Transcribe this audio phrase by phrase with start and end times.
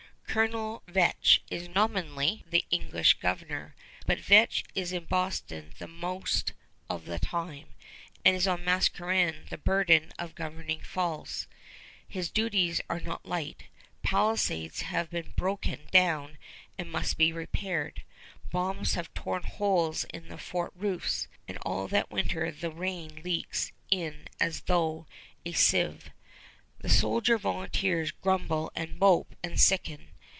[0.33, 6.53] Colonel Vetch is nominally the English governor; but Vetch is in Boston the most
[6.89, 7.75] of the time,
[8.23, 11.47] and it is on Mascarene the burden of governing falls.
[12.07, 13.65] His duties are not light.
[14.03, 16.37] Palisades have been broken down
[16.77, 18.03] and must be repaired.
[18.51, 23.73] Bombs have torn holes in the fort roofs, and all that winter the rain leaks
[23.89, 25.07] in as through
[25.45, 26.09] a sieve.
[26.79, 30.07] The soldier volunteers grumble and mope and sicken.